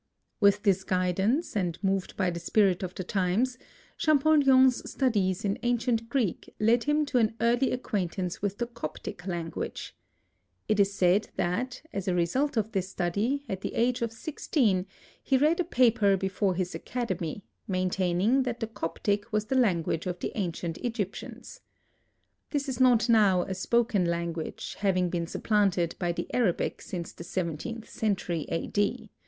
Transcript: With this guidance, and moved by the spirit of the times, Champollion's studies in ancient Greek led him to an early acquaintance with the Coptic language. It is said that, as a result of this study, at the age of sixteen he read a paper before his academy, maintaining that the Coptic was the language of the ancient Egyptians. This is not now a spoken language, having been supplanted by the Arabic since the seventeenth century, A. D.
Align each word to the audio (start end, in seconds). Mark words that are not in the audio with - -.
With 0.39 0.63
this 0.63 0.83
guidance, 0.83 1.55
and 1.55 1.77
moved 1.83 2.17
by 2.17 2.31
the 2.31 2.39
spirit 2.39 2.81
of 2.81 2.95
the 2.95 3.03
times, 3.03 3.59
Champollion's 3.97 4.89
studies 4.89 5.45
in 5.45 5.59
ancient 5.61 6.09
Greek 6.09 6.51
led 6.59 6.85
him 6.85 7.05
to 7.05 7.19
an 7.19 7.35
early 7.39 7.71
acquaintance 7.71 8.41
with 8.41 8.57
the 8.57 8.65
Coptic 8.65 9.27
language. 9.27 9.95
It 10.67 10.79
is 10.79 10.91
said 10.91 11.29
that, 11.35 11.83
as 11.93 12.07
a 12.07 12.15
result 12.15 12.57
of 12.57 12.71
this 12.71 12.89
study, 12.89 13.45
at 13.47 13.61
the 13.61 13.75
age 13.75 14.01
of 14.01 14.11
sixteen 14.11 14.87
he 15.21 15.37
read 15.37 15.59
a 15.59 15.63
paper 15.63 16.17
before 16.17 16.55
his 16.55 16.73
academy, 16.73 17.45
maintaining 17.67 18.41
that 18.41 18.59
the 18.59 18.65
Coptic 18.65 19.31
was 19.31 19.45
the 19.45 19.55
language 19.55 20.07
of 20.07 20.17
the 20.17 20.31
ancient 20.33 20.79
Egyptians. 20.79 21.61
This 22.49 22.67
is 22.67 22.79
not 22.79 23.07
now 23.07 23.43
a 23.43 23.53
spoken 23.53 24.05
language, 24.05 24.77
having 24.79 25.11
been 25.11 25.27
supplanted 25.27 25.95
by 25.99 26.11
the 26.11 26.25
Arabic 26.33 26.81
since 26.81 27.11
the 27.11 27.23
seventeenth 27.23 27.87
century, 27.87 28.47
A. 28.49 28.65
D. 28.65 29.11